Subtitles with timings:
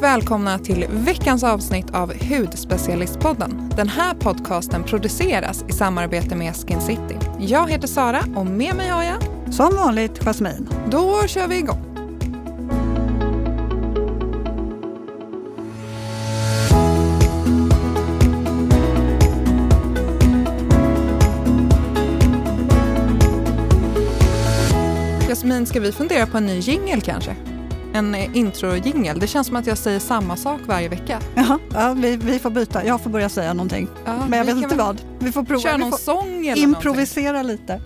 [0.00, 3.72] Varmt välkomna till veckans avsnitt av Hudspecialistpodden.
[3.76, 7.18] Den här podcasten produceras i samarbete med Skin City.
[7.38, 9.22] Jag heter Sara och med mig har jag...
[9.54, 10.68] Som vanligt Jasmin.
[10.90, 11.84] Då kör vi igång.
[25.28, 27.36] Jasmin, ska vi fundera på en ny jingel kanske?
[27.94, 29.18] En intro-jingel.
[29.18, 31.20] Det känns som att jag säger samma sak varje vecka.
[31.34, 32.84] Jaha, ja, vi, vi får byta.
[32.84, 33.88] Jag får börja säga någonting.
[34.04, 35.00] Ja, Men jag vet inte vad.
[35.18, 35.60] Vi får prova.
[35.60, 37.82] Köra någon sång eller improvisera lite.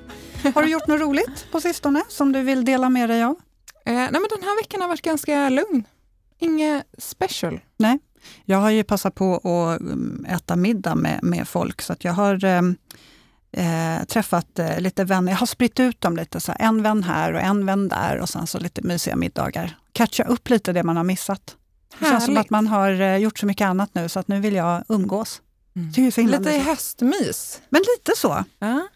[0.54, 3.28] Har du gjort något roligt på sistone som du vill dela med dig av?
[3.28, 3.46] någonting.
[3.84, 5.84] Eh, nej, men den här veckan har varit ganska lugn.
[6.38, 7.60] Inget special.
[7.76, 7.98] Nej.
[8.44, 12.12] Jag har ju passat på att mm, äta middag med, med folk så att jag
[12.12, 12.62] har eh,
[13.52, 15.32] eh, träffat eh, lite vänner.
[15.32, 18.28] Jag har spritt ut dem lite, så en vän här och en vän där och
[18.28, 19.76] sen så lite mysiga middagar.
[19.92, 21.56] Catcha upp lite det man har missat.
[21.98, 22.46] Det känns som Härligt.
[22.46, 25.40] att man har eh, gjort så mycket annat nu så att nu vill jag umgås.
[25.76, 25.88] Mm.
[26.16, 26.64] Lite mysigt.
[26.66, 27.60] höstmys.
[27.68, 28.44] Men lite så.
[28.58, 28.88] Ja.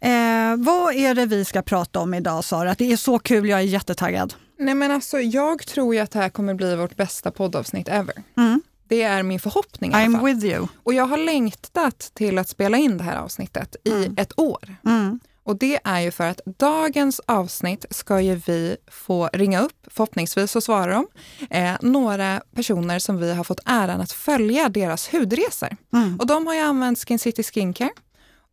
[0.00, 2.74] Eh, vad är det vi ska prata om idag Sara?
[2.78, 4.34] Det är så kul, jag är jättetaggad.
[4.58, 8.22] Nej, men alltså, jag tror ju att det här kommer bli vårt bästa poddavsnitt ever.
[8.36, 8.62] Mm.
[8.88, 10.66] Det är min förhoppning i I'm with you.
[10.82, 14.14] Och jag har längtat till att spela in det här avsnittet i Mm.
[14.18, 14.76] ett år.
[14.84, 15.20] Mm.
[15.46, 20.50] Och det är ju för att dagens avsnitt ska ju vi få ringa upp, förhoppningsvis
[20.50, 21.06] så svarar de,
[21.50, 25.76] eh, några personer som vi har fått äran att följa deras hudresor.
[25.92, 26.16] Mm.
[26.16, 27.90] Och de har ju använt Skin City Skincare.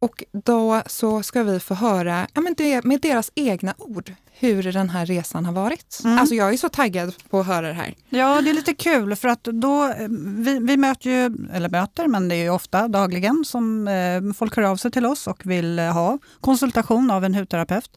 [0.03, 4.63] Och då så ska vi få höra ja, men det, med deras egna ord hur
[4.63, 5.99] den här resan har varit.
[6.03, 6.17] Mm.
[6.17, 7.93] Alltså jag är så taggad på att höra det här.
[8.09, 12.07] Ja, det är lite kul för att då, eh, vi, vi möter ju, eller möter,
[12.07, 15.45] men det är ju ofta dagligen som eh, folk hör av sig till oss och
[15.45, 17.89] vill eh, ha konsultation av en hudterapeut.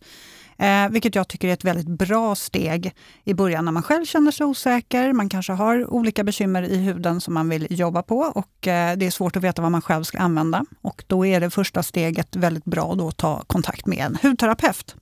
[0.59, 4.31] Eh, vilket jag tycker är ett väldigt bra steg i början när man själv känner
[4.31, 5.13] sig osäker.
[5.13, 9.07] Man kanske har olika bekymmer i huden som man vill jobba på och eh, det
[9.07, 10.65] är svårt att veta vad man själv ska använda.
[10.83, 14.97] Och då är det första steget väldigt bra då att ta kontakt med en hudterapeut.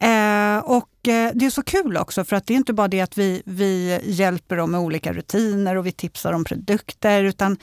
[0.00, 3.00] Eh, och eh, det är så kul också för att det är inte bara det
[3.00, 7.56] att vi, vi hjälper dem med olika rutiner och vi tipsar om produkter utan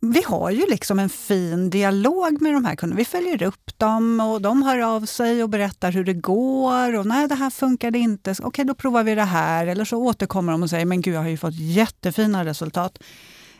[0.00, 2.98] vi har ju liksom en fin dialog med de här kunderna.
[2.98, 6.94] Vi följer upp dem och de hör av sig och berättar hur det går.
[6.98, 8.34] och Nej, det här funkade inte.
[8.42, 9.66] Okej, då provar vi det här.
[9.66, 12.98] Eller så återkommer de och säger, men gud, jag har ju fått jättefina resultat.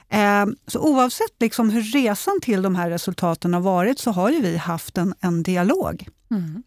[0.09, 4.41] Eh, så oavsett liksom hur resan till de här resultaten har varit så har ju
[4.41, 6.09] vi haft en, en dialog.
[6.31, 6.63] Mm.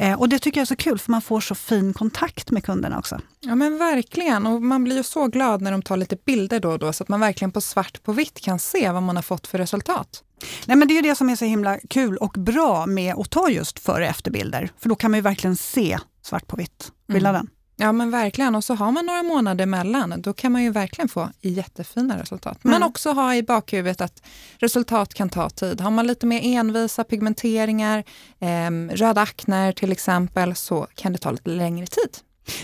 [0.00, 2.64] Eh, och det tycker jag är så kul för man får så fin kontakt med
[2.64, 3.20] kunderna också.
[3.40, 6.70] Ja men verkligen, och man blir ju så glad när de tar lite bilder då
[6.70, 9.22] och då så att man verkligen på svart på vitt kan se vad man har
[9.22, 10.22] fått för resultat.
[10.66, 13.30] Nej, men det är ju det som är så himla kul och bra med att
[13.30, 14.70] ta just före och efterbilder.
[14.78, 17.48] För då kan man ju verkligen se svart på vitt skillnaden.
[17.80, 21.08] Ja men verkligen, och så har man några månader emellan, då kan man ju verkligen
[21.08, 22.58] få jättefina resultat.
[22.62, 22.88] Men Mm.
[22.88, 24.22] också ha i bakhuvudet att
[24.58, 25.80] resultat kan ta tid.
[25.80, 28.04] Har man lite mer envisa pigmenteringar,
[28.40, 32.10] eh, röda akner till exempel, så kan det ta lite längre tid.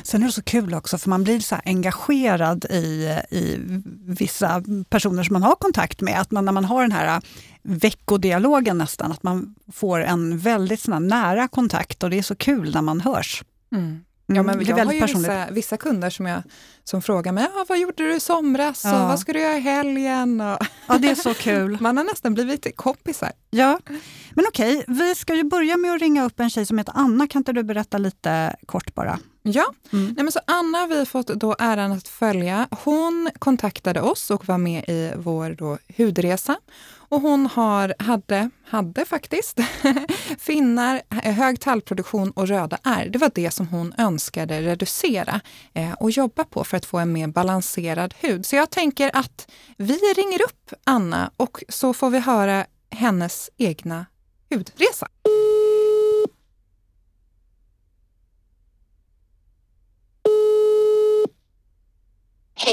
[0.03, 3.57] Sen är det så kul också för man blir så engagerad i, i
[4.07, 6.21] vissa personer som man har kontakt med.
[6.21, 7.21] Att man, när man har den här
[7.63, 12.75] veckodialogen nästan, att man får en väldigt sån nära kontakt och det är så kul
[12.75, 13.45] när man hörs.
[14.29, 16.43] Ja, Mm, men det är jag har ju vissa, vissa kunder som, jag,
[16.85, 19.07] som frågar mig, ah, vad gjorde du i somras och Ja.
[19.07, 20.41] vad ska du göra i helgen?
[20.41, 21.79] Och Ja, det är så kul.
[21.81, 23.33] man har nästan blivit kompisar.
[23.51, 23.79] Ja,
[24.35, 27.27] men okej, vi ska ju börja med att ringa upp en tjej som heter Anna.
[27.27, 29.19] Kan inte du berätta lite kort bara?
[29.47, 30.05] Ja, Mm.
[30.07, 32.69] Nej, men så Anna har vi fått då äran att följa.
[32.85, 36.57] Hon kontaktade oss och var med i vår då hudresa.
[37.09, 39.61] Och hon har, hade, hade faktiskt
[40.39, 43.09] finnar, hög tallproduktion och röda ärr.
[43.09, 45.41] Det var det som hon önskade reducera
[45.75, 48.47] eh, och jobba på för att få en mer balanserad hud.
[48.47, 54.07] Så jag tänker att vi ringer upp Anna och så får vi höra hennes egna
[54.51, 55.09] hudresa.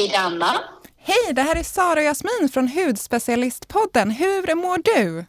[0.03, 0.59] Hej det är Anna.
[0.97, 4.11] Hej, det här är Sara och Jasmin från Hudspecialistpodden.
[4.11, 5.25] Hur mår du?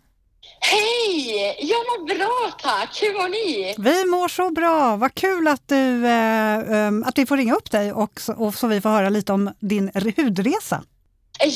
[0.61, 1.57] Hej!
[1.61, 3.03] Jag mår bra tack.
[3.03, 3.75] Hur mår ni?
[3.79, 4.97] Vi mår så bra.
[4.97, 8.55] Vad kul att, du, eh, em, att vi får ringa upp dig och så, och
[8.55, 10.83] så vi får höra lite om din hudresa.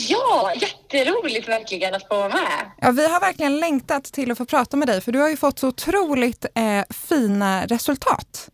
[0.08, 2.70] Ja, jätteroligt verkligen att få vara med.
[2.80, 5.36] Ja, vi har verkligen längtat till att få prata med dig för du har ju
[5.36, 8.48] fått så otroligt eh, fina resultat.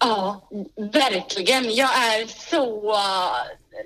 [0.00, 0.48] Ja,
[0.92, 1.74] verkligen.
[1.74, 2.96] Jag är så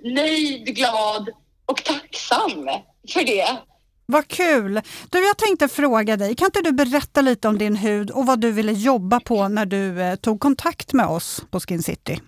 [0.03, 1.29] nöjd, glad
[1.67, 2.69] och tacksam
[3.09, 3.59] för det.
[4.07, 4.81] Vad kul!
[5.11, 8.41] Du, jag tänkte fråga dig, kan inte du berätta lite om din hud och vad
[8.41, 12.21] du ville jobba på när du eh, tog kontakt med oss på Skin City?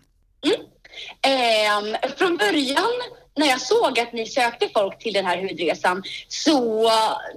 [1.27, 2.93] Eh, från början
[3.37, 6.91] när jag såg att ni sökte folk till den här hudresan så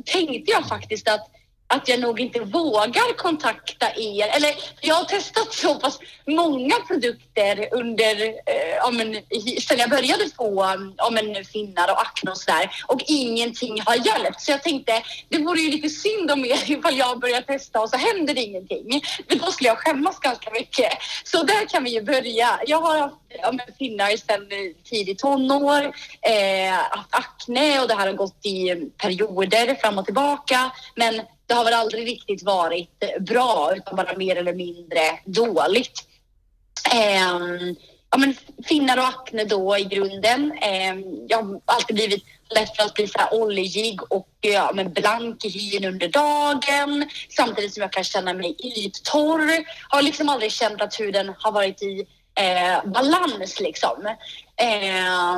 [0.06, 1.28] tänkte jag faktiskt att
[1.74, 4.28] att jag nog inte vågar kontakta er.
[4.28, 9.14] Eller jag har testat så pass många produkter under, eh, om en,
[9.62, 10.64] sen jag började få
[10.98, 14.42] om en finnar och akne och sådär och ingenting har hjälpt.
[14.42, 17.90] Så jag tänkte det vore ju lite synd om er ifall jag börjar testa och
[17.90, 19.02] så händer det ingenting.
[19.30, 20.92] För då skulle jag skämmas ganska mycket.
[21.24, 22.60] Så där kan vi ju börja.
[22.66, 23.16] Jag har haft
[23.46, 25.84] om finnar sedan eh, tidigt tonår,
[26.22, 30.72] eh, haft akne och det här har gått i perioder fram och tillbaka.
[30.96, 36.04] Men det har väl aldrig riktigt varit eh, bra utan bara mer eller mindre dåligt.
[36.94, 37.74] Eh,
[38.12, 38.36] ja, men
[38.66, 40.52] finnar och akne då i grunden.
[40.62, 40.96] Eh,
[41.28, 42.24] jag har alltid blivit
[42.56, 46.08] lätt för att bli så här oljig och eh, ja, men blank i hyn under
[46.08, 49.66] dagen samtidigt som jag kan känna mig yttorr.
[49.90, 54.06] Har liksom aldrig känt att huden har varit i eh, balans liksom.
[54.56, 55.38] Eh,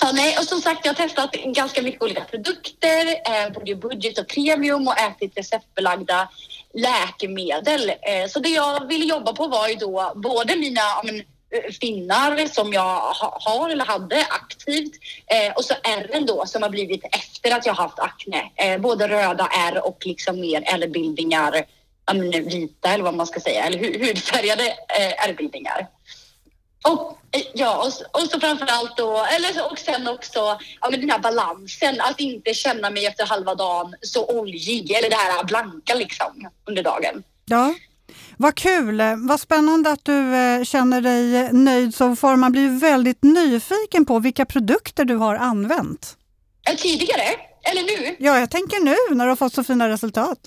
[0.00, 4.18] Ja, nej, och som sagt, jag har testat ganska mycket olika produkter, eh, både budget
[4.18, 6.28] och premium och ätit receptbelagda
[6.74, 7.90] läkemedel.
[7.90, 12.46] Eh, så det jag ville jobba på var ju då både mina men, eh, finnar
[12.46, 14.92] som jag ha, har eller hade aktivt
[15.26, 18.50] eh, och så ärren då som har blivit efter att jag haft akne.
[18.56, 21.64] Eh, både röda ärr och liksom mer ärrbildningar,
[22.30, 25.88] vita eller vad man ska säga, eller hudfärgade eh, ärrbildningar.
[26.82, 27.18] Och,
[27.54, 30.38] ja, och, och så framförallt då, eller och sen också
[30.80, 35.10] ja, men den här balansen, att inte känna mig efter halva dagen så oljig eller
[35.10, 37.22] det här blanka liksom under dagen.
[37.44, 37.74] Ja,
[38.36, 39.02] vad kul!
[39.16, 42.36] Vad spännande att du eh, känner dig nöjd så far.
[42.36, 46.16] Man blir väldigt nyfiken på vilka produkter du har använt.
[46.78, 47.22] Tidigare?
[47.62, 48.16] Eller nu?
[48.18, 50.38] Ja, jag tänker nu när du har fått så fina resultat.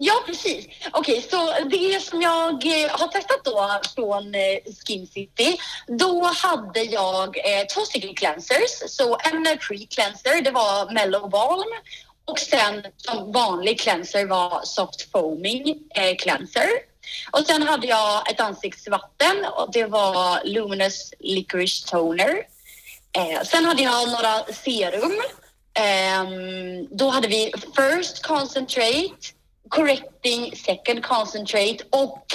[0.00, 0.66] Ja, precis.
[0.92, 6.24] Okej, okay, så det som jag eh, har testat då från eh, Skin City, då
[6.24, 8.70] hade jag eh, två stycken cleansers.
[8.86, 11.72] Så en pre-cleanser, det var Mellow Balm
[12.24, 16.68] och sen som vanlig cleanser var Soft Foaming eh, Cleanser.
[17.30, 22.46] Och sen hade jag ett ansiktsvatten och det var Luminous Licorice Toner.
[23.12, 25.20] Eh, sen hade jag några serum.
[25.74, 29.37] Ehm, då hade vi First Concentrate
[29.68, 32.26] correcting second concentrate och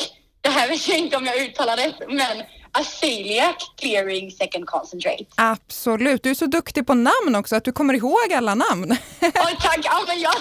[0.41, 5.25] det här vet jag inte om jag uttalar rätt, men Aceliac clearing second concentrate.
[5.35, 8.97] Absolut, du är så duktig på namn också att du kommer ihåg alla namn.
[9.19, 10.33] Ja, tack, ja, men jag,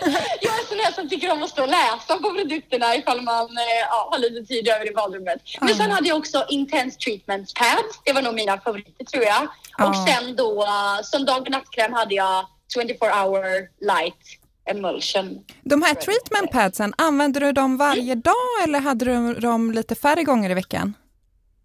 [0.40, 3.44] jag är sån här som tycker om att stå och läsa på produkterna ifall man
[3.44, 5.40] eh, ja, har lite tid över i badrummet.
[5.60, 5.78] Men mm.
[5.78, 9.48] sen hade jag också Intense Treatment Pads, det var nog mina favoriter tror jag.
[9.78, 10.06] Och mm.
[10.06, 10.66] sen då
[11.02, 14.39] som dag och nattkräm hade jag 24 hour light
[14.70, 15.44] emulsion.
[15.62, 18.20] De här treatment padsen, använder du dem varje mm.
[18.20, 20.94] dag eller hade du dem lite färre gånger i veckan?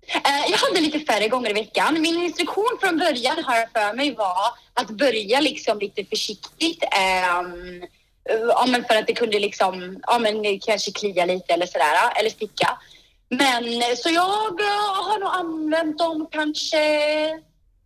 [0.07, 2.01] Eh, jag hade lite färre gånger i veckan.
[2.01, 4.37] Min instruktion från början jag för mig var
[4.73, 6.83] att börja liksom lite försiktigt.
[6.83, 7.83] Um,
[8.49, 12.29] ja, men för att det kunde liksom, ja, men kanske klia lite eller sådär, eller
[12.29, 12.77] sticka.
[13.29, 13.63] Men
[13.97, 16.77] så jag har nog använt dem kanske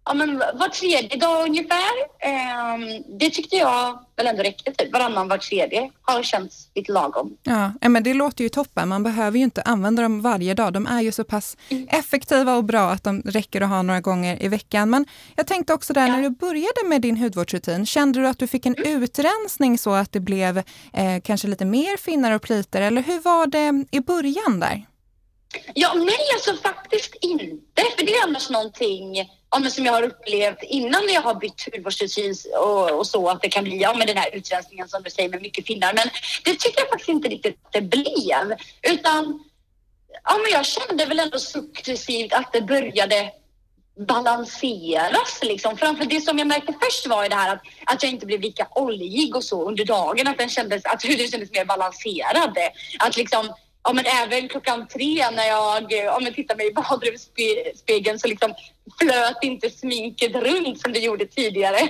[0.06, 1.94] ja, men var tredje dag ungefär.
[2.20, 4.72] Eh, det tyckte jag väl ändå räckte.
[4.72, 4.94] Typ.
[4.94, 7.38] Varannan var tredje har känts lite lagom.
[7.44, 8.90] Ja, men det låter ju toppen.
[8.90, 10.74] Man behöver ju inte använda dem varje dag.
[10.74, 11.88] De är ju så pass mm.
[11.92, 14.90] effektiva och bra att de räcker att ha några gånger i veckan.
[14.90, 16.16] Men jag tänkte också där, ja.
[16.16, 19.04] när du började med din hudvårdsrutin, kände du att du fick en mm.
[19.04, 20.58] utrensning så att det blev
[20.94, 22.82] eh, kanske lite mer finnar och plitor?
[22.82, 24.86] Eller hur var det i början där?
[25.74, 27.82] Ja, nej alltså faktiskt inte.
[27.98, 29.16] För det är annars någonting
[29.52, 33.42] ja, men som jag har upplevt innan jag har bytt hudvårdsrutin och, och, så att
[33.42, 35.94] det kan bli ja, med den här utrensningen som du säger med mycket finnar.
[35.94, 36.08] Men
[36.44, 38.56] det tycker jag faktiskt inte riktigt att det blev.
[38.82, 39.44] Utan
[40.24, 43.32] ja, men jag kände väl ändå successivt att det började
[44.08, 45.40] balanseras.
[45.42, 45.78] Liksom.
[45.78, 48.42] Framför det som jag märkte först var ju det här att, att jag inte blev
[48.42, 50.28] lika oljig och så under dagen.
[50.28, 52.58] Att, den kändes, att huden kändes mer balanserad.
[53.00, 53.54] Att liksom
[53.90, 58.54] ja, men även klockan tre när jag ja, men tittar mig i badrumsspegeln så liksom
[59.00, 61.82] flöt inte sminket runt som det gjorde tidigare.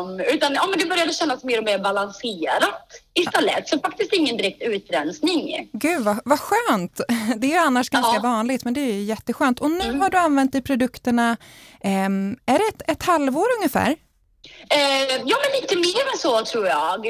[0.00, 3.68] um, utan ja, men det började kännas mer och mer balanserat istället.
[3.68, 5.68] Så faktiskt ingen direkt utrensning.
[5.72, 7.00] Gud vad, vad skönt!
[7.36, 8.20] Det är annars ganska ja.
[8.22, 9.60] vanligt men det är jätteskönt.
[9.60, 10.00] Och nu mm.
[10.00, 11.36] har du använt i produkterna,
[11.84, 13.90] um, är det ett, ett halvår ungefär?
[13.90, 17.06] Uh, ja men lite mer än så tror jag.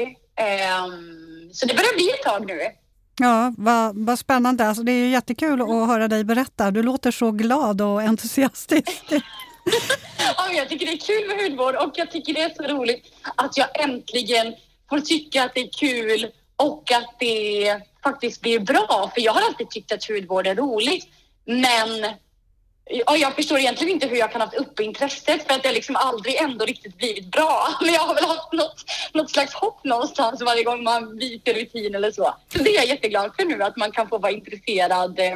[0.87, 2.61] Um, så det börjar bli ett tag nu.
[3.19, 4.67] Ja, vad, vad spännande.
[4.67, 6.71] Alltså, det är jättekul att höra dig berätta.
[6.71, 9.03] Du låter så glad och entusiastisk.
[10.37, 13.05] ja, jag tycker det är kul med hudvård och jag tycker det är så roligt
[13.35, 14.55] att jag äntligen
[14.89, 19.11] får tycka att det är kul och att det faktiskt blir bra.
[19.13, 21.07] För jag har alltid tyckt att hudvård är roligt.
[21.45, 22.05] Men
[22.89, 25.71] Ja, jag förstår egentligen inte hur jag kan ha haft uppe intresset för att det
[25.71, 27.67] liksom aldrig ändå riktigt blivit bra.
[27.81, 31.95] Men jag har väl haft något, något slags hopp någonstans varje gång man byter rutin
[31.95, 32.35] eller så.
[32.53, 35.35] Så det är jag jätteglad för nu, att man kan få vara intresserad eh,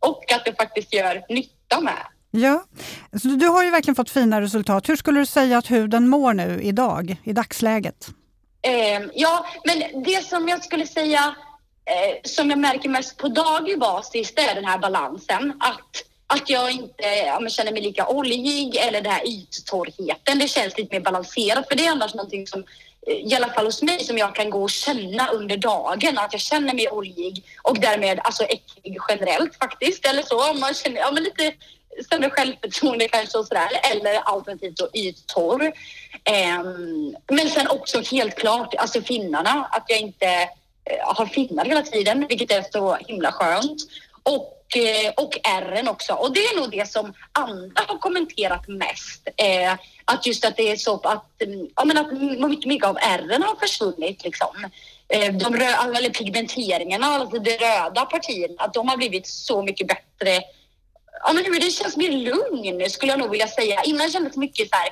[0.00, 2.06] och att det faktiskt gör nytta med.
[2.30, 2.64] Ja,
[3.22, 4.88] så du har ju verkligen fått fina resultat.
[4.88, 8.08] Hur skulle du säga att huden mår nu idag, i dagsläget?
[8.62, 11.34] Eh, ja, men det som jag skulle säga
[11.84, 15.52] eh, som jag märker mest på daglig basis, det är den här balansen.
[15.60, 20.38] Att att jag inte ja, känner mig lika oljig eller den här yttorrheten.
[20.38, 22.64] Det känns lite mer balanserat för det är annars någonting som
[23.06, 26.18] eh, i alla fall hos mig som jag kan gå och känna under dagen.
[26.18, 30.06] Att jag känner mig oljig och därmed alltså äcklig generellt faktiskt.
[30.06, 31.52] Eller så om man känner ja, men lite
[32.10, 33.68] sämre självförtroende kanske och sådär.
[33.92, 35.72] Eller alternativt då yttorr.
[36.60, 39.68] Um, men sen också helt klart alltså finnarna.
[39.72, 43.82] Att jag inte uh, har finnar hela tiden vilket är så himla skönt.
[44.22, 46.12] Och och, eh, och R'n också.
[46.12, 49.28] Och det är nog det som andra har kommenterat mest.
[49.36, 49.72] Eh,
[50.04, 52.12] att just att det är så att, mm, ja, men att
[52.64, 54.24] mycket, av R'n har försvunnit.
[54.24, 54.70] Liksom.
[55.08, 59.88] Eh, de röda, eller pigmenteringarna, alltså de röda partierna, att de har blivit så mycket
[59.88, 60.42] bättre.
[61.24, 63.82] Ja, men det känns mer lugn skulle jag nog vilja säga.
[63.82, 64.88] Innan kändes det mycket så här,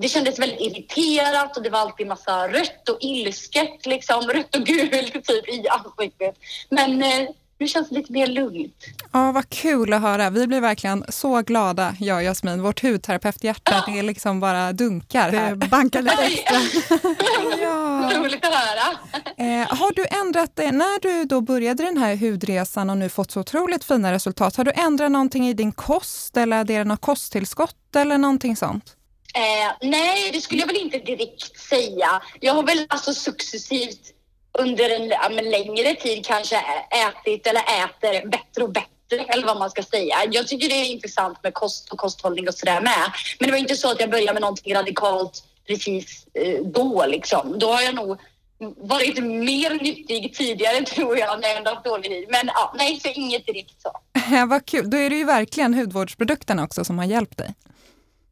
[0.00, 4.66] det kändes väldigt irriterat och det var alltid massa rött och ilsket, liksom rött och
[4.66, 6.34] gult typ i ansiktet.
[6.68, 8.84] Men eh, nu känns det lite mer lugnt.
[9.12, 10.30] Ja, vad kul att höra.
[10.30, 12.62] Vi blir verkligen så glada, jag och Jasmin.
[12.62, 13.92] Vårt hudterapeuthjärta, ja.
[13.92, 15.54] det liksom bara dunkar här.
[15.56, 16.56] Det bankar lite extra.
[17.62, 18.10] ja.
[18.14, 18.98] Roligt att höra.
[19.36, 23.30] Eh, har du ändrat det, när du då började den här hudresan och nu fått
[23.30, 27.96] så otroligt fina resultat, har du ändrat någonting i din kost eller adderat något kosttillskott
[27.96, 28.96] eller någonting sånt?
[29.34, 32.22] Eh, nej, det skulle jag väl inte direkt säga.
[32.40, 34.00] Jag har väl alltså successivt
[34.58, 36.56] under en ja, längre tid kanske
[36.90, 40.16] ätit eller äter bättre och bättre eller vad man ska säga.
[40.30, 43.12] Jag tycker det är intressant med kost och kosthållning och sådär med.
[43.38, 47.58] Men det var inte så att jag började med någonting radikalt precis eh, då liksom.
[47.58, 48.18] Då har jag nog
[48.76, 52.26] varit mer nyttig tidigare tror jag när jag ändå haft dålig hy.
[52.28, 53.90] Men ja, nej, så inget direkt så.
[54.48, 54.90] vad kul.
[54.90, 57.54] Då är det ju verkligen hudvårdsprodukterna också som har hjälpt dig.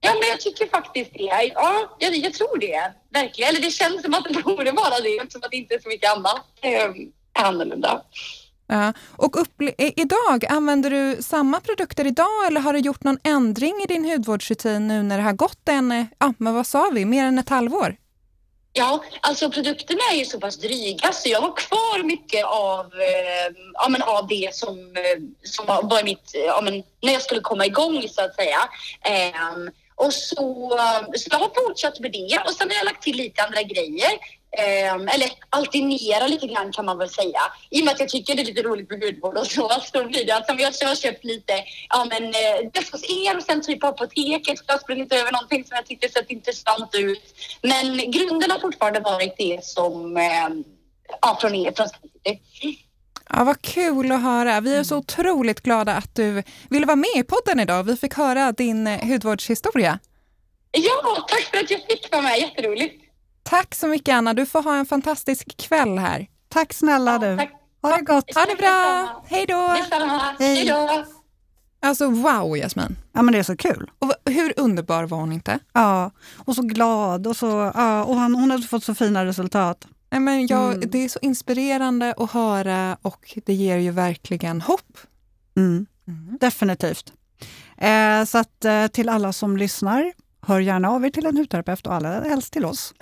[0.04, 1.52] Ja, men jag tycker faktiskt det.
[1.54, 2.92] Ja, jag, jag tror det.
[3.10, 3.50] Verkligen.
[3.50, 5.88] Eller det känns som att det borde vara det eftersom att det inte är så
[5.88, 6.90] mycket annat eh,
[7.44, 8.02] annorlunda.
[8.66, 8.92] Ja.
[9.16, 9.36] Och
[9.96, 14.88] idag, använder du samma produkter idag eller har du gjort någon ändring i din hudvårdsrutin
[14.88, 17.96] nu när det har gått en, ja men vad sa vi, mer än ett halvår?
[18.76, 23.54] Ja, alltså produkterna är ju så pass dryga så jag har kvar mycket av, eh,
[23.72, 27.66] ja, men av det som, eh, som var mitt, ja, men, när jag skulle komma
[27.66, 28.58] igång så att säga.
[29.04, 29.52] Eh,
[29.96, 30.78] och så,
[31.16, 34.10] så jag har fortsatt med det och sen har jag lagt till lite andra grejer.
[34.58, 37.40] Eh, eller alternera lite grann kan man väl säga.
[37.70, 40.04] I och med att jag tycker det är lite roligt med hudvård och så, så
[40.04, 41.52] blir det alltså, att jag, jag har köpt lite,
[41.88, 44.58] ja men eh, dels hos er och sen typ på apoteket.
[44.66, 47.22] Jag har sprungit över någonting som jag tyckte sett intressant ut.
[47.62, 50.48] Men grunden har fortfarande varit det som, eh,
[51.20, 51.88] ja från er, från
[53.30, 54.60] Ja, vad kul att höra.
[54.60, 57.84] Vi är så otroligt glada att du ville vara med i podden idag.
[57.84, 59.98] Vi fick höra din eh, hudvårdshistoria.
[60.72, 62.38] Ja, tack för att jag fick vara med.
[62.38, 63.04] Jätteroligt.
[63.42, 64.34] Tack så mycket Anna.
[64.34, 66.26] Du får ha en fantastisk kväll här.
[66.48, 67.36] Tack snälla du.
[67.36, 67.52] tack.
[67.82, 68.34] Ha det gott.
[68.34, 69.22] Ha det bra.
[69.26, 69.76] Hej då.
[70.38, 71.04] Hej då.
[71.82, 72.96] Alltså wow Jasmin.
[73.12, 73.90] Ja men det är så kul.
[73.98, 75.58] Och hur underbar var hon inte?
[75.72, 76.10] Ja,
[76.44, 79.86] och så glad och så, ja, och han, hon hade fått så fina resultat.
[80.14, 80.90] Nej, men jag, mm.
[80.90, 84.98] Det är så inspirerande att höra och det ger ju verkligen hopp.
[85.56, 85.86] Mm.
[86.08, 86.38] Mm.
[86.40, 87.12] Definitivt.
[87.78, 90.12] Eh, så att eh, till alla som lyssnar,
[90.46, 92.94] hör gärna av er till en hudterapeut och allra helst till oss.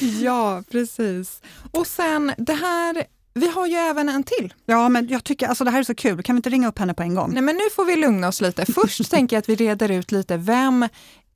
[0.20, 1.42] ja, precis.
[1.72, 4.54] Och sen det här vi har ju även en till.
[4.66, 6.22] Ja, men jag tycker alltså det här är så kul.
[6.22, 7.30] Kan vi inte ringa upp henne på en gång?
[7.32, 8.72] Nej, men nu får vi lugna oss lite.
[8.72, 10.88] Först tänker jag att vi reder ut lite vem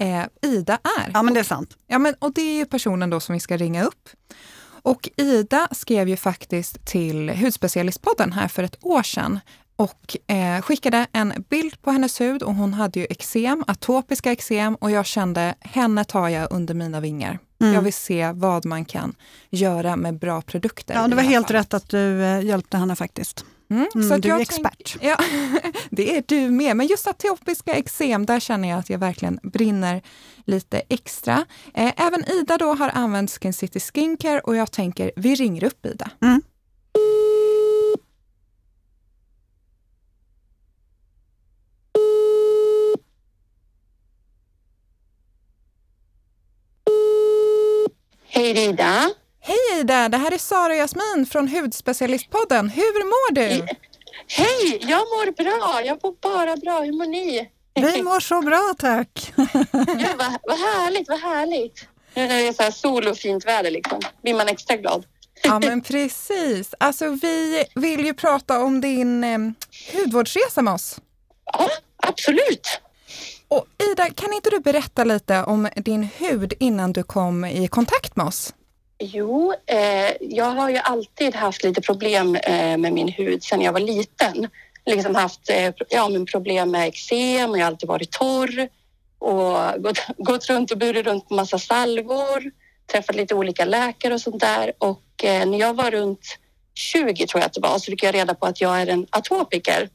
[0.02, 1.10] eh, Ida är.
[1.14, 1.76] Ja, men det är sant.
[1.86, 4.08] Ja, men, och det är ju personen då som vi ska ringa upp.
[4.84, 9.40] Och Ida skrev ju faktiskt till Hudspecialistpodden här för ett år sedan
[9.76, 14.74] och eh, skickade en bild på hennes hud och hon hade ju eksem, atopiska eksem
[14.74, 17.38] och jag kände henne tar jag under mina vingar.
[17.60, 17.74] Mm.
[17.74, 19.14] Jag vill se vad man kan
[19.50, 20.94] göra med bra produkter.
[20.94, 21.60] Ja, det var helt fallet.
[21.60, 23.44] rätt att du eh, hjälpte henne faktiskt.
[23.72, 24.96] Mm, mm, så du är expert.
[25.00, 25.16] Tänk, ja,
[25.90, 26.76] det är du med.
[26.76, 30.02] Men just atopiska eksem, där känner jag att jag verkligen brinner
[30.44, 31.46] lite extra.
[31.74, 35.86] Eh, även Ida då har använt Skin City Skincare och jag tänker vi ringer upp
[35.86, 36.10] Ida.
[36.22, 36.42] Mm.
[48.28, 49.21] Hej Ida!
[49.44, 50.08] Hej Ida!
[50.08, 52.68] Det här är Sara och Jasmin från Hudspecialistpodden.
[52.68, 53.66] Hur mår du?
[54.28, 55.82] Hej, jag mår bra.
[55.84, 56.80] Jag mår bara bra.
[56.80, 57.50] Hur mår ni?
[57.74, 59.32] Vi mår så bra tack.
[59.36, 61.86] Ja, vad, vad härligt, vad härligt.
[62.14, 65.04] Nu när det är så här sol och fint väder liksom, blir man extra glad.
[65.42, 66.74] Ja men precis.
[66.80, 69.38] Alltså vi vill ju prata om din eh,
[69.92, 70.98] hudvårdsresa med oss.
[71.52, 72.80] Ja, absolut.
[73.48, 78.16] Och Ida, kan inte du berätta lite om din hud innan du kom i kontakt
[78.16, 78.54] med oss?
[79.04, 83.72] Jo, eh, jag har ju alltid haft lite problem eh, med min hud sedan jag
[83.72, 84.48] var liten.
[84.86, 88.68] Liksom haft eh, ja, men problem med eksem och jag har alltid varit torr
[89.18, 92.50] och gått, gått runt och burit runt på massa salvor,
[92.92, 94.72] träffat lite olika läkare och sånt där.
[94.78, 96.38] Och eh, när jag var runt
[96.74, 99.06] 20 tror jag att det var så fick jag reda på att jag är en
[99.10, 99.88] atopiker.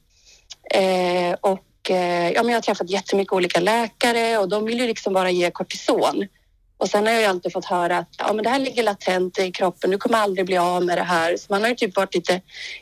[0.74, 4.88] Eh, och eh, ja, men jag har träffat jättemycket olika läkare och de vill ju
[4.88, 6.28] liksom bara ge kortison.
[6.78, 9.40] Och sen har jag ju alltid fått höra att ja, men det här ligger latent
[9.40, 11.38] i kroppen, du kommer aldrig bli av med det här.
[11.38, 12.42] Så man har ju typ varit lite,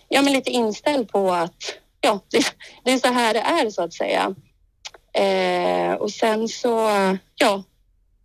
[0.10, 1.54] ja, men lite inställd på att
[2.02, 2.46] ja, det,
[2.84, 4.36] det är så här det är så att säga.
[5.14, 6.90] Eh, och sen så,
[7.36, 7.64] ja,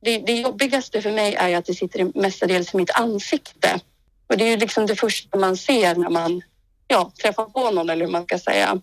[0.00, 3.81] det, det jobbigaste för mig är ju att det sitter mestadels i mitt ansikte.
[4.27, 6.43] Och det är ju liksom det första man ser när man
[6.89, 8.81] ja, träffar på någon eller hur man ska säga.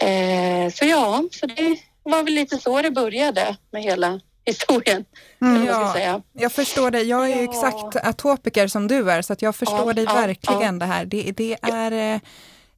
[0.00, 5.04] Eh, så ja, så det var väl lite så det började med hela historien.
[5.42, 7.08] Mm, ja, jag förstår dig.
[7.08, 10.14] Jag är ju exakt atopiker som du är så att jag förstår ja, dig ja,
[10.14, 11.04] verkligen det här.
[11.04, 12.20] Det, det är, eh,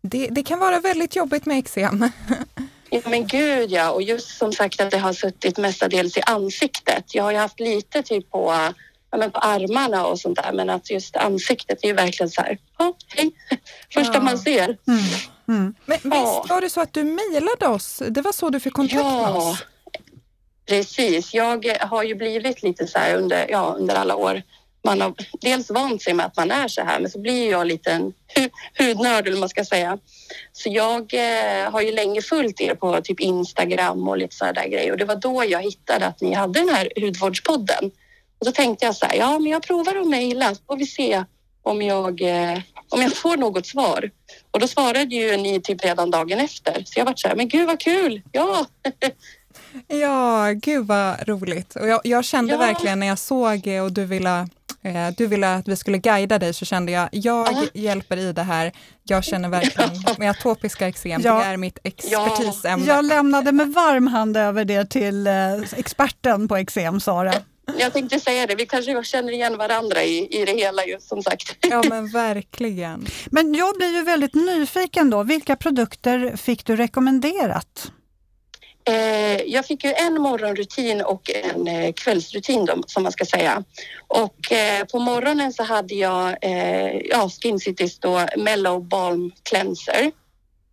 [0.00, 2.10] det, det, kan vara väldigt jobbigt med eksem.
[2.90, 7.14] Ja men gud ja och just som sagt att det har suttit mestadels i ansiktet.
[7.14, 8.72] Jag har ju haft lite typ på,
[9.10, 12.40] ja, men på armarna och sånt där men att just ansiktet är ju verkligen så
[12.40, 13.30] här, ja hej,
[13.94, 14.20] första ja.
[14.20, 14.64] man ser.
[14.88, 15.04] Mm.
[15.48, 15.74] Mm.
[15.86, 16.10] Men ja.
[16.10, 18.02] visst var det så att du mejlade oss?
[18.08, 19.22] Det var så du fick kontakt ja.
[19.22, 19.64] med oss?
[20.66, 24.42] Precis, jag har ju blivit lite så här under, ja, under alla år.
[24.84, 27.66] Man har dels vant sig med att man är så här, men så blir jag
[27.66, 29.98] lite en hu hudnörd eller man ska säga.
[30.52, 34.68] Så jag eh, har ju länge följt er på typ Instagram och lite sådana där
[34.68, 37.90] grejer och det var då jag hittade att ni hade den här hudvårdspodden.
[38.38, 40.86] Och då tänkte jag så här, ja men jag provar att mejla så får vi
[40.86, 41.24] se
[41.62, 44.10] om jag, eh, om jag får något svar.
[44.50, 46.82] Och då svarade ju ni typ redan dagen efter.
[46.84, 48.66] Så jag var så här, men gud vad kul, ja.
[49.88, 51.76] Ja, gud vad roligt.
[51.76, 52.58] Och jag, jag kände ja.
[52.58, 54.48] verkligen när jag såg och du ville,
[54.82, 57.64] eh, du ville att vi skulle guida dig så kände jag, jag Aha.
[57.74, 58.72] hjälper i det här.
[59.02, 61.38] Jag känner verkligen med atopiska eksem, ja.
[61.38, 62.86] det är mitt expertisämne.
[62.86, 67.34] Jag lämnade med varm hand över det till eh, experten på eksem, Sara.
[67.78, 71.22] Jag tänkte säga det, vi kanske känner igen varandra i, i det hela ju som
[71.22, 71.56] sagt.
[71.60, 73.06] Ja men verkligen.
[73.30, 77.92] Men jag blir ju väldigt nyfiken då, vilka produkter fick du rekommenderat?
[78.90, 83.64] Eh, jag fick ju en morgonrutin och en eh, kvällsrutin då, som man ska säga.
[84.08, 90.10] Och eh, på morgonen så hade jag eh, ja, Skin Citys då Mellow Balm Cleanser.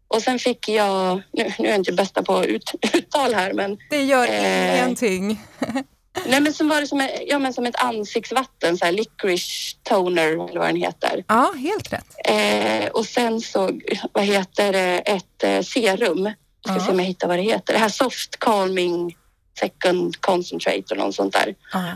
[0.08, 3.78] Och sen fick jag, nu, nu är jag inte bästa på ut, uttal här men...
[3.90, 5.42] Det gör eh, ingenting.
[6.26, 9.78] nej men så var det som, en, ja, men som ett ansiktsvatten, så här licorice
[9.84, 11.24] toner eller vad den heter.
[11.28, 12.16] Ja, helt rätt.
[12.26, 13.80] Eh, och sen så,
[14.12, 16.30] vad heter det, ett eh, serum
[16.66, 17.74] ska se om jag hittar vad det heter.
[17.74, 19.18] Det här soft calming
[19.60, 21.56] second concentrate och något sånt där.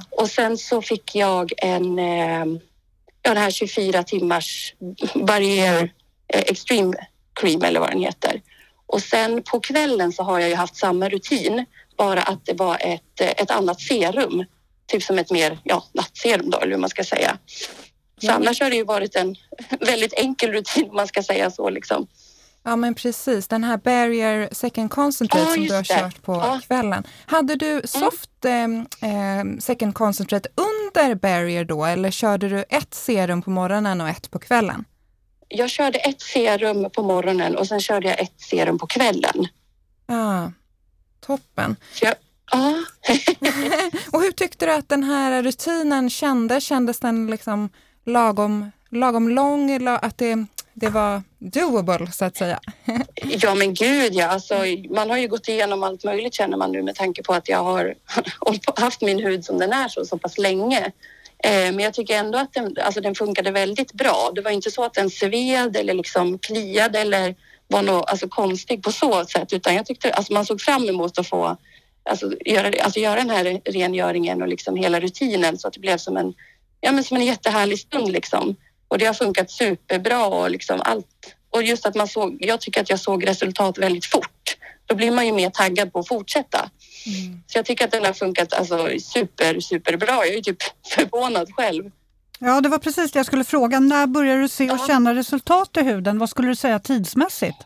[0.10, 2.45] Och sen så fick jag en, eh,
[3.21, 4.73] ja det här 24 timmars
[5.15, 5.93] barriär
[6.34, 6.93] eh, extreme
[7.34, 8.41] cream eller vad den heter.
[8.86, 11.65] Och sen på kvällen så har jag ju haft samma rutin,
[11.97, 14.45] bara att det var ett, eh, ett annat serum.
[14.86, 17.38] Typ som ett mer, ja, nattserum då, eller hur man ska säga.
[18.21, 18.41] Så mm.
[18.41, 19.36] annars har det ju varit en
[19.80, 22.08] väldigt enkel rutin, om man ska säga så liksom.
[22.67, 26.01] Ja men precis, den här Barrier Second Concentrate oh, som du har det.
[26.01, 26.60] kört på oh.
[26.60, 27.03] kvällen.
[27.25, 27.88] Hade du mm.
[27.88, 28.86] soft mm.
[29.01, 34.32] eh, Second Concentrate under Barrier då eller körde du ett serum på morgonen och ett
[34.32, 34.86] på kvällen?
[35.47, 39.47] Jag körde ett serum på morgonen och sen körde jag ett serum på kvällen.
[40.08, 40.51] Ja,
[41.25, 41.75] toppen.
[42.01, 42.13] Ja.
[44.12, 46.63] Och hur tyckte du att den här rutinen kändes?
[46.63, 47.69] Kändes den liksom
[48.06, 49.88] lagom, lagom lång?
[49.88, 50.45] Att det
[50.79, 52.59] det var doable så att säga.
[53.15, 54.55] ja men gud ja, alltså,
[54.89, 57.63] man har ju gått igenom allt möjligt känner man nu med tanke på att jag
[57.63, 57.95] har
[58.79, 60.91] haft min hud som den är så, så pass länge.
[61.43, 64.31] Eh, men jag tycker ändå att den, alltså, den funkade väldigt bra.
[64.35, 67.35] Det var inte så att den sved eller liksom kliade eller
[67.67, 71.19] var något alltså, konstig på så sätt utan jag tyckte alltså, man såg fram emot
[71.19, 71.57] att få
[72.09, 75.97] alltså, göra, alltså, göra den här rengöringen och liksom hela rutinen så att det blev
[75.97, 76.33] som en,
[76.81, 78.55] ja, men som en jättehärlig stund liksom.
[78.88, 81.36] Och det har funkat superbra och liksom allt.
[81.50, 84.58] Och just att man såg, jag tycker att jag såg resultat väldigt fort.
[84.86, 86.69] Då blir man ju mer taggad på att fortsätta.
[87.06, 87.41] Mm.
[87.47, 90.13] Så jag tycker att den har funkat alltså, super, superbra.
[90.26, 91.91] Jag är typ förvånad själv.
[92.39, 93.80] Ja, det var precis det jag skulle fråga.
[93.80, 96.19] När börjar du se och känna resultat i huden?
[96.19, 97.58] Vad skulle du säga tidsmässigt?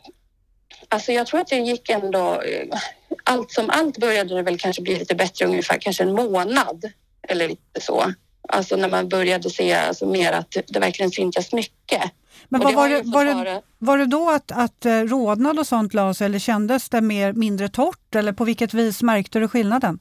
[0.88, 2.40] alltså jag tror att det gick ändå...
[2.40, 2.78] eh,
[3.24, 6.92] Allt som allt började det väl kanske bli lite bättre ungefär kanske en månad
[7.28, 8.12] eller lite så.
[8.48, 12.02] Alltså när man började se alltså mer att det, verkligen syntes mycket.
[12.48, 15.94] Men vad var, det, var, det, var det då att, att eh, rodnad och sånt
[15.94, 18.14] la sig eller kändes det mer, mindre torrt?
[18.14, 19.98] Eller på vilket vis märkte du skillnaden?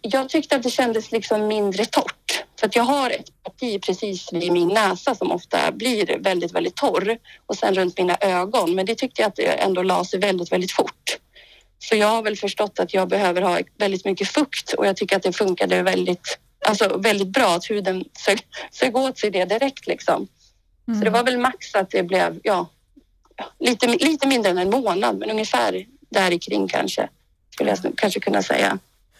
[0.00, 2.44] Jag tyckte att det kändes liksom mindre torrt.
[2.60, 6.76] För att jag har ett parti precis vid min näsa som ofta blir väldigt, väldigt
[6.76, 7.18] torr.
[7.46, 8.74] Och sen runt mina ögon.
[8.74, 11.18] Men det tyckte jag att det ändå la sig väldigt, väldigt fort.
[11.78, 15.16] Så jag har väl förstått att jag behöver ha väldigt mycket fukt och jag tycker
[15.16, 19.86] att det funkade väldigt, alltså väldigt bra att huden sög, sög åt sig det direkt
[19.86, 20.28] liksom.
[20.98, 22.68] Så det var väl max att det blev, ja,
[23.58, 27.08] lite, lite mindre än en månad men ungefär där kring kanske.
[27.50, 28.78] Skulle jag kanske kunna säga.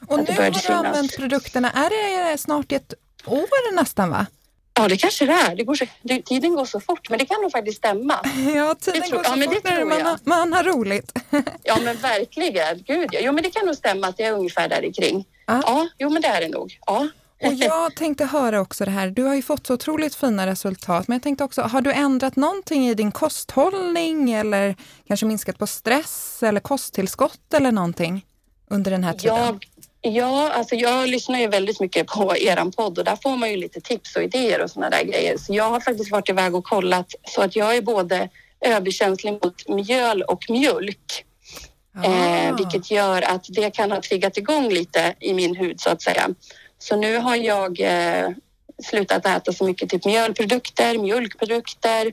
[0.08, 0.70] Och nu har du synas.
[0.86, 1.90] använt produkterna, är
[2.32, 2.94] det snart ett
[3.26, 4.26] år nästan va?
[4.74, 5.56] Ja, det kanske det är.
[5.56, 8.20] Det går så, det, tiden går så fort, men det kan nog faktiskt stämma.
[8.54, 11.12] Ja, tiden Det tror- går så ja, fort när man, har- man har roligt.
[11.62, 12.82] Ja, men verkligen.
[12.86, 13.20] Gud, ja.
[13.22, 15.24] Jo, men det kan nog stämma att det är ungefär där kring.
[15.46, 15.62] Ja.
[15.66, 16.78] Ja, jo, men det är det nog.
[16.86, 17.08] Ja.
[17.46, 21.08] Och jag tänkte höra också det här, du har ju fått så otroligt fina resultat,
[21.08, 24.76] men jag tänkte också, har du ändrat någonting i din kosthållning eller
[25.08, 28.24] kanske minskat på stress eller kosttillskott eller någonting
[28.70, 29.36] under den här tiden?
[29.36, 29.64] Jag,
[30.12, 33.56] ja, alltså jag lyssnar ju väldigt mycket på eran podd och där får man ju
[33.56, 35.36] lite tips och idéer och såna där grejer.
[35.36, 38.28] Så jag har faktiskt varit iväg och kollat så att jag är både
[38.60, 41.24] överkänslig mot mjöl och mjölk.
[42.04, 42.54] Eh, Ah.
[42.56, 46.28] vilket gör att det kan ha triggat igång lite i min hud så att säga.
[46.82, 48.30] Så nu har jag eh,
[48.84, 52.12] slutat äta så mycket typ mjölprodukter, mjölkprodukter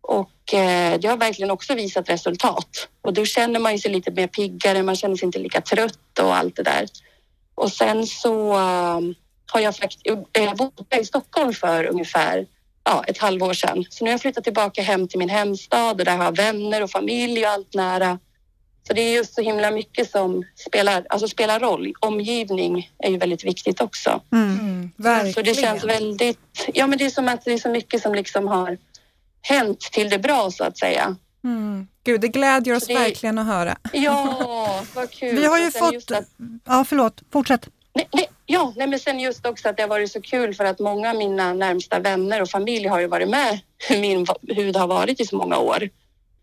[0.00, 2.88] och eh, det har verkligen också visat resultat.
[3.02, 6.18] Och då känner man ju sig lite mer piggare, man känner sig inte lika trött
[6.20, 6.86] och allt det där.
[7.54, 9.00] Och sen så eh,
[9.52, 12.46] har jag faktiskt jag bott i Stockholm för ungefär
[12.84, 13.84] ja, ett halvår sedan.
[13.90, 16.82] Så nu har jag flyttat tillbaka hem till min hemstad och där har jag vänner
[16.82, 18.18] och familj och allt nära.
[18.86, 21.92] Så det är just så himla mycket som spelar, alltså spelar roll.
[22.00, 24.20] Omgivning är ju väldigt viktigt också.
[24.32, 24.58] Mm.
[24.60, 25.54] Mm, Så verkligen.
[25.54, 28.48] det känns väldigt, ja men det är som att det är så mycket som liksom
[28.48, 28.78] har
[29.42, 31.16] hänt till det bra så att säga.
[31.44, 31.86] Mm.
[32.04, 33.76] Gud, det glädjer oss Så det- verkligen att höra.
[33.92, 35.36] Ja, vad kul.
[35.36, 35.92] Vi har ju fått...
[35.94, 36.28] just att-
[36.64, 37.22] Ja, förlåt.
[37.32, 37.68] Fortsätt.
[37.94, 40.64] Nej, nej, ja, nej, men sen just också att det har varit så kul för
[40.64, 44.76] att många av mina närmsta vänner och familj har ju varit med hur min hud
[44.76, 45.88] har varit i så många år.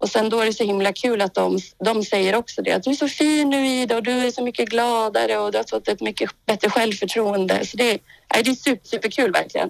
[0.01, 2.83] Och sen då är det så himla kul att de, de säger också det, att
[2.83, 5.65] du är så fin nu Ida och du är så mycket gladare och du har
[5.69, 7.65] fått ett mycket bättre självförtroende.
[7.65, 7.85] Så det,
[8.33, 9.69] nej, det är super, superkul verkligen.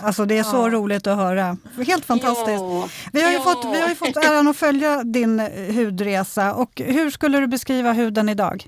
[0.00, 0.68] Alltså det är så Ja.
[0.68, 1.56] roligt att höra.
[1.86, 2.48] Helt fantastiskt.
[2.60, 3.42] Ja, Vi har, ju Ja.
[3.42, 6.54] fått, vi har fått äran att följa din eh, hudresa.
[6.54, 8.66] Och hur skulle du beskriva huden idag?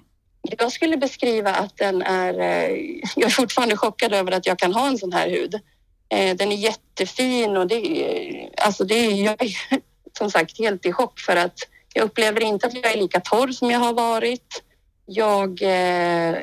[0.58, 2.40] Jag skulle beskriva att den är...
[2.40, 2.76] eh,
[3.16, 5.54] Jag är fortfarande chockad över att jag kan ha en sån här hud.
[6.08, 8.50] Eh, Den är jättefin och det.
[8.56, 9.36] Alltså det jag
[10.20, 11.58] som sagt helt i chock för att
[11.94, 14.62] jag upplever inte att jag är lika torr som jag har varit.
[15.06, 15.62] Jag...
[15.62, 16.38] eh,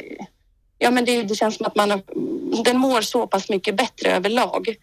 [0.80, 2.02] Ja, men det, det känns som att man har,
[2.63, 4.76] den mår så pass mycket bättre överlag.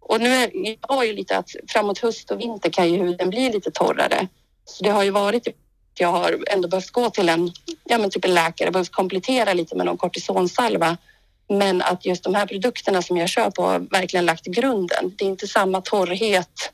[0.00, 3.30] Och nu är jag har ju lite att framåt höst och vinter kan ju huden
[3.30, 4.28] bli lite torrare.
[4.64, 5.56] Så det har ju varit typ
[5.98, 7.52] jag har ändå behövt gå till en,
[7.84, 10.96] ja, men typ en läkare, behövt komplettera lite med någon kortisonsalva.
[11.48, 15.14] Men att just de här produkterna som jag kör på har verkligen lagt grunden.
[15.18, 16.72] Det är inte samma torrhet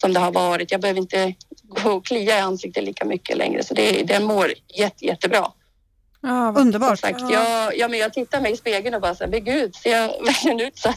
[0.00, 0.70] som det har varit.
[0.70, 1.34] Jag behöver inte
[1.68, 3.64] gå och klia i ansiktet lika mycket längre.
[3.64, 5.52] Så det, den mår jätte, jättebra.
[6.22, 6.98] Ja, Underbart.
[6.98, 7.32] sagt, Ja.
[7.32, 9.90] jag, ja, men jag tittar mig i spegeln och bara så här, men gud, ser
[9.92, 10.96] jag verkligen ut så här?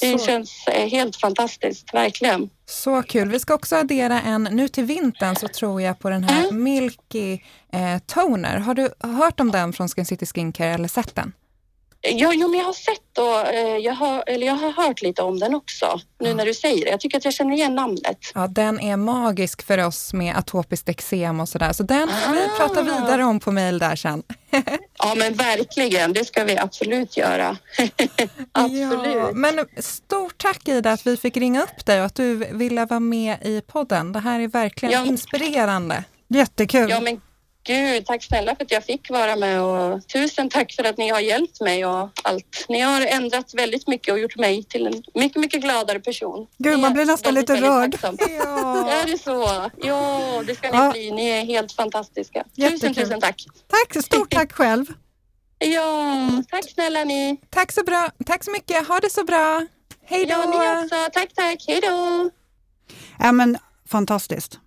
[0.00, 2.50] Det så, känns eh, helt fantastiskt, verkligen.
[2.66, 3.28] så kul.
[3.30, 6.62] Vi ska också addera en, nu till vintern så tror jag på den här Mm.
[6.62, 7.32] Milky
[7.72, 8.56] eh, Toner.
[8.58, 11.32] Har du hört om den från Skin City Skincare eller sett den?
[12.04, 15.22] Ja, jo, men jag har sett och eh, jag har, eller jag har hört lite
[15.22, 16.34] om den också nu Ja.
[16.34, 16.90] när du säger det.
[16.90, 18.18] Jag tycker att jag känner igen namnet.
[18.34, 21.72] Ja, den är magisk för oss med atopiskt eksem och sådär.
[21.72, 22.56] Så den får vi Ah.
[22.58, 24.22] prata vidare om på mejl där sen.
[24.98, 26.12] Ja, men verkligen.
[26.12, 27.56] Det ska vi absolut göra.
[28.52, 29.14] absolut.
[29.16, 32.84] Ja, men stort tack Ida att vi fick ringa upp dig och att du ville
[32.84, 34.12] vara med i podden.
[34.12, 35.06] Det här är verkligen Ja.
[35.06, 36.04] inspirerande.
[36.28, 36.90] Jättekul.
[36.90, 37.20] Ja, men
[37.64, 41.08] gud, tack snälla för att jag fick vara med och tusen tack för att ni
[41.08, 42.64] har hjälpt mig och allt.
[42.68, 46.46] Ni har ändrat väldigt mycket och gjort mig till en mycket, mycket gladare person.
[46.58, 47.96] Gud, man blir nästan väldigt, lite rörd.
[48.38, 48.90] Ja.
[48.90, 49.70] Är det så?
[49.86, 50.90] Ja, det ska ni Ja.
[50.92, 51.10] bli.
[51.10, 52.44] Ni är helt fantastiska.
[52.54, 52.78] Jättekul.
[52.80, 53.44] Tusen, tusen tack.
[53.68, 54.86] Tack, stort tack själv.
[55.58, 57.40] Ja, tack snälla ni.
[57.50, 58.10] Tack så bra.
[58.26, 58.88] Tack så mycket.
[58.88, 59.66] Ha det så bra.
[60.04, 60.32] Hej då.
[60.32, 60.46] Ja,
[60.78, 60.96] ni också.
[61.12, 61.64] Tack, tack.
[61.68, 62.30] Hej då.
[63.18, 64.58] Ja, men, fantastiskt.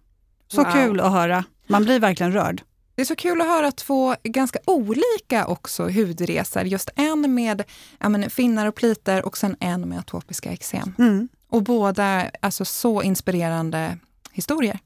[0.48, 0.72] Så Wow.
[0.74, 1.44] kul att höra.
[1.68, 2.62] Man blir verkligen rörd.
[2.96, 6.64] Det är så kul att höra två ganska olika också hudresor.
[6.64, 7.64] Just en med
[8.00, 10.94] ja, men, finnar och plitor och sen en med atopiska eksem.
[10.98, 11.28] Mm.
[11.50, 13.98] Och båda alltså så inspirerande
[14.32, 14.80] historier.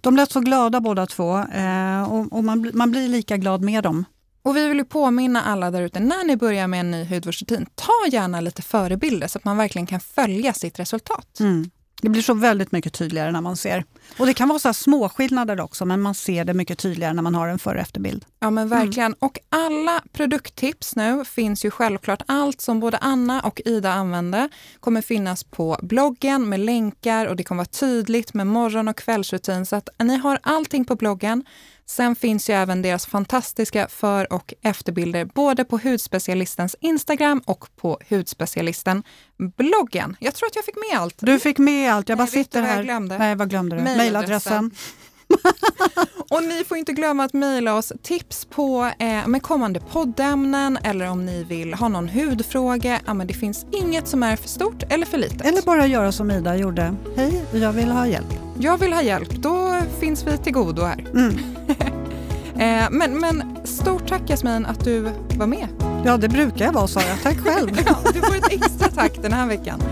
[0.00, 3.82] De lät så glada båda två eh, och, och man, man blir lika glad med
[3.82, 4.04] dem.
[4.42, 7.66] Och vi vill ju påminna alla där ute, när ni börjar med en ny hudvårdsrutin,
[7.74, 11.40] ta gärna lite förebilder så att man verkligen kan följa sitt resultat.
[11.40, 11.70] Mm.
[12.02, 13.84] Det blir så väldigt mycket tydligare när man ser.
[14.18, 17.22] Och det kan vara så små skillnader också, men man ser det mycket tydligare när
[17.22, 18.24] man har en före och efterbild.
[18.40, 19.06] Ja men verkligen.
[19.06, 19.18] Mm.
[19.18, 22.22] Och alla produkttips nu finns ju självklart.
[22.26, 24.48] Allt som både Anna och Ida använde
[24.80, 29.66] kommer finnas på bloggen med länkar och det kommer vara tydligt med morgon och kvällsrutin.
[29.66, 31.44] Så att ni har allting på bloggen.
[31.88, 37.98] Sen finns ju även deras fantastiska för och efterbilder både på hudspecialistens Instagram och på
[38.08, 40.16] hudspecialisten-bloggen.
[40.20, 41.14] Jag tror att jag fick med allt.
[41.18, 42.08] Du fick med allt.
[42.08, 42.76] Jag bara Nej, sitter här.
[42.76, 43.18] Jag glömde?
[43.18, 43.82] Nej, vad glömde du?
[43.82, 44.70] Mailadressen.
[46.30, 51.10] och ni får inte glömma att mejla oss tips på eh, med kommande poddämnen eller
[51.10, 53.00] om ni vill ha någon hudfråga.
[53.06, 55.40] Ja, men det finns inget som är för stort eller för litet.
[55.46, 56.94] Eller bara göra som Ida gjorde.
[57.16, 58.34] Hej, jag vill ha hjälp.
[58.58, 59.30] Jag vill ha hjälp.
[59.30, 61.06] Då finns vi till godo här.
[61.14, 61.34] Mm.
[62.54, 65.00] eh, men, men stort tack Jasmin att du
[65.36, 65.68] var med.
[66.04, 67.16] Ja, det brukar jag vara Sara.
[67.22, 67.70] Tack själv.
[67.86, 69.82] ja, du får ett extra tack den här veckan.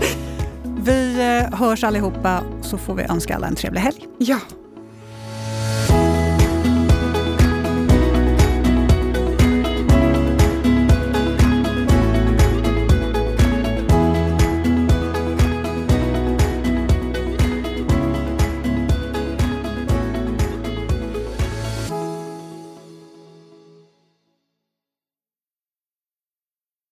[0.83, 4.07] Vi eh, hörs allihopa så får vi önska alla en trevlig helg.
[4.17, 4.37] Ja.